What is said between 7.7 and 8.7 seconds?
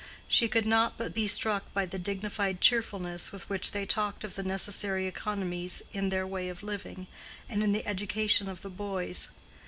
the education of the